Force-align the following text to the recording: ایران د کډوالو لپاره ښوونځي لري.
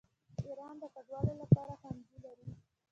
ایران 0.45 0.75
د 0.81 0.83
کډوالو 0.93 1.33
لپاره 1.41 1.73
ښوونځي 1.79 2.17
لري. 2.25 2.47